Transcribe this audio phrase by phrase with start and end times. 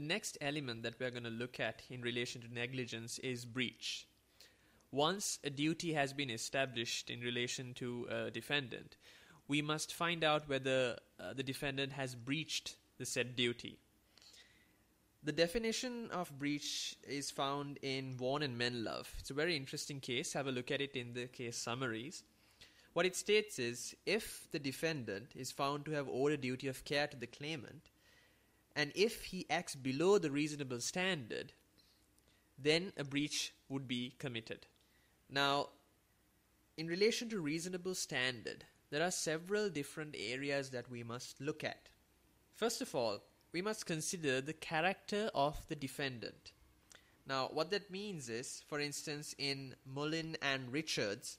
[0.00, 4.06] next element that we're going to look at in relation to negligence is breach.
[4.90, 8.96] Once a duty has been established in relation to a defendant,
[9.48, 13.78] we must find out whether uh, the defendant has breached the said duty.
[15.22, 19.08] The definition of breach is found in Vaughan and Menlove.
[19.18, 20.32] It's a very interesting case.
[20.32, 22.22] Have a look at it in the case summaries.
[22.92, 26.84] What it states is if the defendant is found to have owed a duty of
[26.84, 27.90] care to the claimant,
[28.76, 31.54] and if he acts below the reasonable standard,
[32.58, 34.66] then a breach would be committed.
[35.30, 35.70] Now,
[36.76, 41.88] in relation to reasonable standard, there are several different areas that we must look at.
[42.54, 43.22] First of all,
[43.52, 46.52] we must consider the character of the defendant.
[47.26, 51.38] Now, what that means is, for instance, in Mullin and Richards,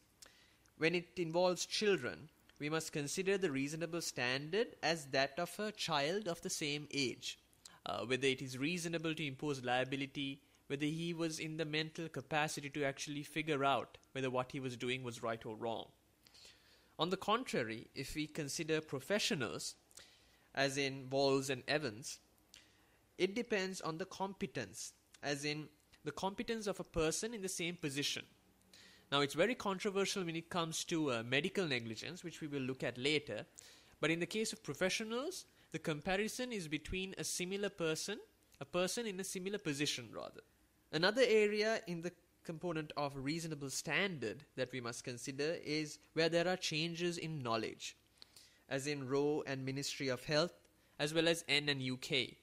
[0.77, 6.27] when it involves children, we must consider the reasonable standard as that of a child
[6.27, 7.39] of the same age.
[7.85, 12.69] Uh, whether it is reasonable to impose liability, whether he was in the mental capacity
[12.69, 15.85] to actually figure out whether what he was doing was right or wrong.
[16.99, 19.75] On the contrary, if we consider professionals,
[20.53, 22.19] as in Walls and Evans,
[23.17, 25.69] it depends on the competence, as in
[26.03, 28.25] the competence of a person in the same position.
[29.11, 32.83] Now, it's very controversial when it comes to uh, medical negligence, which we will look
[32.83, 33.45] at later.
[34.01, 38.19] But in the case of professionals, the comparison is between a similar person,
[38.59, 40.41] a person in a similar position, rather.
[40.91, 42.11] Another area in the
[42.43, 47.95] component of reasonable standard that we must consider is where there are changes in knowledge,
[48.69, 50.53] as in Roe and Ministry of Health,
[50.99, 52.35] as well as N and UK.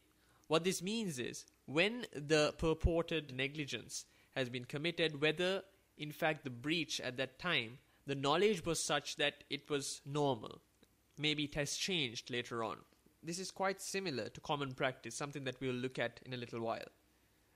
[0.49, 4.05] What this means is when the purported negligence
[4.37, 5.63] has been committed, whether
[5.99, 10.61] in fact, the breach at that time, the knowledge was such that it was normal.
[11.19, 12.79] Maybe it has changed later on.
[13.23, 16.37] This is quite similar to common practice, something that we will look at in a
[16.37, 16.89] little while.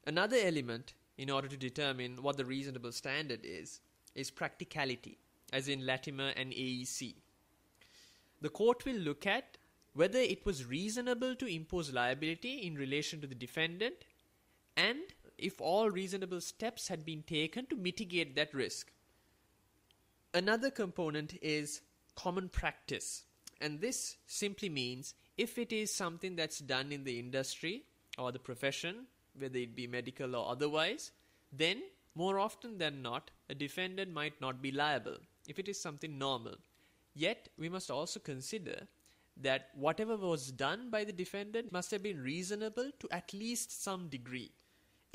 [0.06, 3.80] Another element, in order to determine what the reasonable standard is,
[4.14, 5.18] is practicality,
[5.52, 7.16] as in Latimer and AEC.
[8.40, 9.58] The court will look at
[9.92, 14.04] whether it was reasonable to impose liability in relation to the defendant
[14.76, 15.00] and
[15.38, 18.92] if all reasonable steps had been taken to mitigate that risk.
[20.34, 21.80] Another component is
[22.14, 23.24] common practice,
[23.60, 27.84] and this simply means if it is something that's done in the industry
[28.18, 29.06] or the profession,
[29.38, 31.12] whether it be medical or otherwise,
[31.52, 31.82] then
[32.14, 35.16] more often than not, a defendant might not be liable
[35.46, 36.56] if it is something normal.
[37.14, 38.88] Yet, we must also consider
[39.40, 44.08] that whatever was done by the defendant must have been reasonable to at least some
[44.08, 44.50] degree.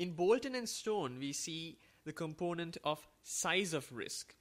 [0.00, 4.34] In Bolton and Stone, we see the component of size of risk.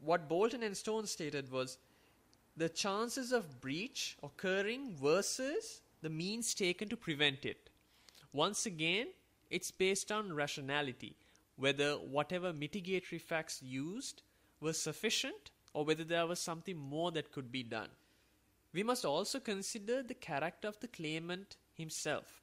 [0.00, 1.76] What Bolton and Stone stated was
[2.56, 7.68] the chances of breach occurring versus the means taken to prevent it.
[8.32, 9.08] Once again,
[9.50, 11.16] it's based on rationality,
[11.56, 14.22] whether whatever mitigatory facts used
[14.60, 17.90] were sufficient or whether there was something more that could be done.
[18.72, 22.42] We must also consider the character of the claimant himself.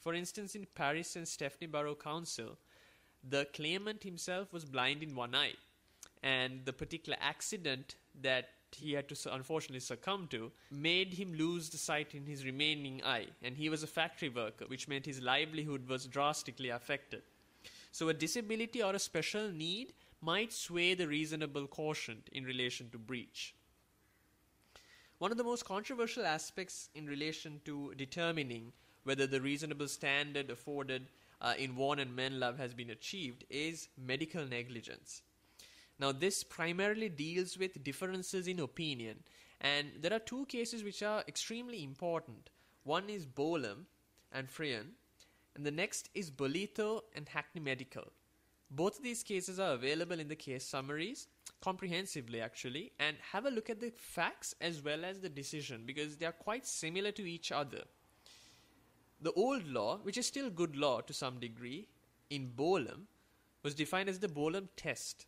[0.00, 2.56] For instance, in Paris and Stepney Borough Council,
[3.22, 5.54] the claimant himself was blind in one eye,
[6.22, 11.76] and the particular accident that he had to unfortunately succumb to made him lose the
[11.76, 15.86] sight in his remaining eye, and he was a factory worker, which meant his livelihood
[15.86, 17.22] was drastically affected.
[17.92, 22.98] So, a disability or a special need might sway the reasonable quotient in relation to
[22.98, 23.54] breach.
[25.18, 28.72] One of the most controversial aspects in relation to determining
[29.04, 31.06] whether the reasonable standard afforded
[31.40, 35.22] uh, in Vaughan and Menlove has been achieved is medical negligence.
[35.98, 39.22] Now, this primarily deals with differences in opinion,
[39.60, 42.50] and there are two cases which are extremely important.
[42.84, 43.84] One is Bolam
[44.32, 44.92] and Friern,
[45.54, 48.12] and the next is Bolitho and Hackney Medical.
[48.70, 51.26] Both of these cases are available in the case summaries
[51.60, 56.16] comprehensively, actually, and have a look at the facts as well as the decision because
[56.16, 57.82] they are quite similar to each other.
[59.20, 61.88] The old law, which is still good law to some degree,
[62.30, 63.06] in Bolam,
[63.62, 65.26] was defined as the Bolam test.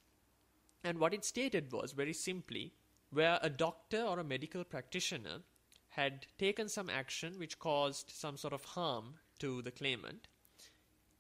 [0.83, 2.73] And what it stated was very simply
[3.11, 5.43] where a doctor or a medical practitioner
[5.91, 10.29] had taken some action which caused some sort of harm to the claimant,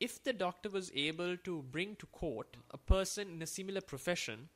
[0.01, 4.49] if the doctor was able to bring to court a person in a similar profession,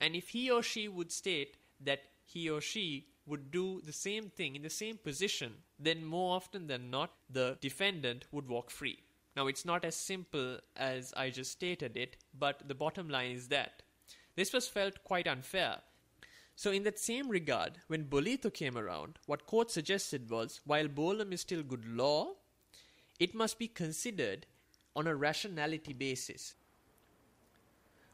[0.00, 4.28] and if he or she would state that he or she would do the same
[4.28, 5.54] thing in the same position,
[5.84, 9.00] then more often than not, the defendant would walk free.
[9.36, 13.48] Now, it's not as simple as I just stated it, but the bottom line is
[13.48, 13.82] that
[14.36, 15.78] this was felt quite unfair.
[16.54, 21.32] So, in that same regard, when Bolitho came around, what court suggested was while Bolam
[21.32, 22.34] is still good law,
[23.18, 24.46] it must be considered
[24.94, 26.54] on a rationality basis.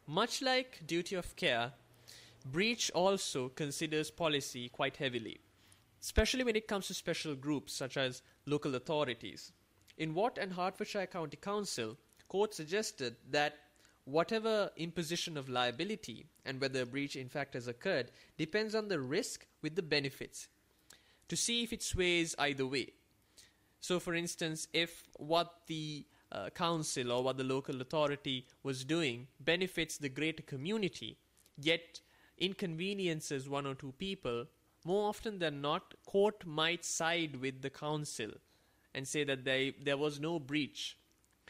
[0.06, 1.72] Much like duty of care,
[2.46, 5.40] breach also considers policy quite heavily,
[6.00, 9.52] especially when it comes to special groups such as local authorities.
[9.96, 11.96] In Watt and Hertfordshire County Council,
[12.28, 13.56] court suggested that
[14.04, 19.00] whatever imposition of liability and whether a breach in fact has occurred depends on the
[19.00, 20.48] risk with the benefits
[21.28, 22.88] to see if it sways either way.
[23.80, 29.28] So, for instance, if what the uh, council or what the local authority was doing
[29.40, 31.18] benefits the greater community,
[31.60, 32.00] yet
[32.38, 34.46] inconveniences one or two people,
[34.88, 38.30] more often than not, court might side with the council
[38.94, 40.96] and say that they, there was no breach.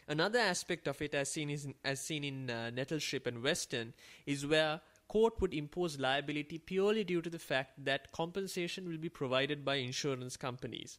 [0.09, 3.93] Another aspect of it, as seen, is, as seen in uh, Nettleship and Weston,
[4.27, 9.09] is where court would impose liability purely due to the fact that compensation will be
[9.09, 10.99] provided by insurance companies.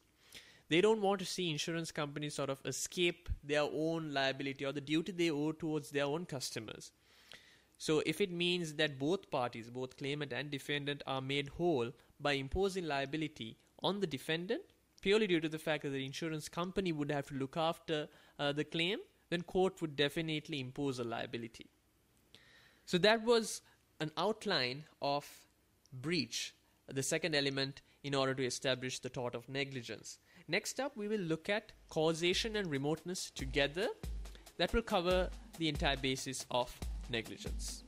[0.69, 4.81] They don't want to see insurance companies sort of escape their own liability or the
[4.81, 6.91] duty they owe towards their own customers.
[7.81, 12.33] So, if it means that both parties, both claimant and defendant, are made whole by
[12.33, 14.63] imposing liability on the defendant
[15.01, 18.51] purely due to the fact that the insurance company would have to look after uh,
[18.51, 18.99] the claim,
[19.29, 21.67] then court would definitely impose a liability.
[22.85, 23.61] So, that was
[24.01, 25.25] an outline of
[25.93, 26.53] breach,
[26.89, 30.19] the second element in order to establish the tort of negligence.
[30.49, 33.87] Next up, we will look at causation and remoteness together.
[34.57, 36.77] That will cover the entire basis of
[37.09, 37.83] negligence.